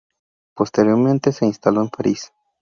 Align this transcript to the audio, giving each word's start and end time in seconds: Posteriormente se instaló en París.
Posteriormente 0.55 1.31
se 1.31 1.45
instaló 1.45 1.83
en 1.83 1.89
París. 1.89 2.33